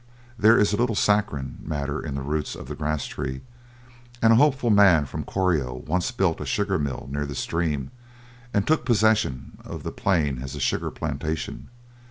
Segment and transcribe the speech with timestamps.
[0.35, 3.41] There is a little saccharine matter in the roots of the grass tree,
[4.19, 7.91] and a hopeful man from Corio once built a sugar mill near the stream,
[8.51, 11.69] and took possession of the plain as a sugar plantation.